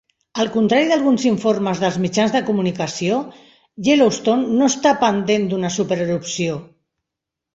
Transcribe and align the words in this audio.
Al 0.43 0.47
contrari 0.53 0.85
d'alguns 0.91 1.25
informes 1.31 1.81
dels 1.83 1.97
mitjans 2.05 2.31
de 2.35 2.41
comunicació, 2.47 3.19
Yellowstone 3.89 4.57
no 4.61 4.69
està 4.73 4.93
"pendent" 5.05 5.47
d'una 5.51 5.71
súper 5.79 5.99
erupció. 6.07 6.57